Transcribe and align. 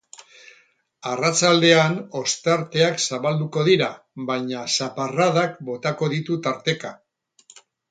Arratsaldean 1.09 1.97
ostarteak 2.21 2.97
zabalduko 3.03 3.67
dira, 3.69 3.91
baina 4.31 4.65
zaparradak 4.79 5.63
botako 5.71 6.11
ditu 6.17 6.41
tarteka. 6.49 6.95